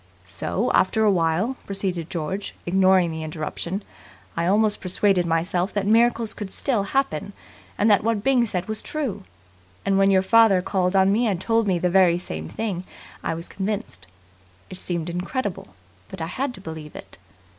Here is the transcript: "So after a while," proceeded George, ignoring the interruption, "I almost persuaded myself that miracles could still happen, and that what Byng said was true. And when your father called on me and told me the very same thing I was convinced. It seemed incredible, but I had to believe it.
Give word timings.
"So 0.25 0.71
after 0.73 1.03
a 1.03 1.11
while," 1.11 1.57
proceeded 1.67 2.09
George, 2.09 2.55
ignoring 2.65 3.11
the 3.11 3.23
interruption, 3.23 3.83
"I 4.35 4.47
almost 4.47 4.81
persuaded 4.81 5.27
myself 5.27 5.71
that 5.73 5.85
miracles 5.85 6.33
could 6.33 6.51
still 6.51 6.81
happen, 6.85 7.33
and 7.77 7.87
that 7.91 8.03
what 8.03 8.23
Byng 8.23 8.47
said 8.47 8.67
was 8.67 8.81
true. 8.81 9.25
And 9.85 9.99
when 9.99 10.09
your 10.09 10.23
father 10.23 10.63
called 10.63 10.95
on 10.95 11.11
me 11.11 11.27
and 11.27 11.39
told 11.39 11.67
me 11.67 11.77
the 11.77 11.91
very 11.91 12.17
same 12.17 12.49
thing 12.49 12.83
I 13.23 13.35
was 13.35 13.47
convinced. 13.47 14.07
It 14.71 14.79
seemed 14.79 15.07
incredible, 15.07 15.75
but 16.09 16.19
I 16.19 16.25
had 16.25 16.55
to 16.55 16.61
believe 16.61 16.95
it. 16.95 17.19